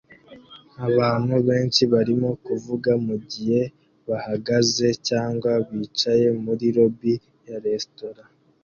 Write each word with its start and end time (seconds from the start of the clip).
Abantu 0.87 1.35
benshi 1.47 1.81
barimo 1.93 2.29
kuvuga 2.45 2.91
mugihe 3.07 3.61
bahagaze 4.09 4.87
cyangwa 5.07 5.51
bicaye 5.69 6.27
muri 6.43 6.65
lobbi 6.75 7.13
ya 7.49 7.57
resitora 7.65 8.23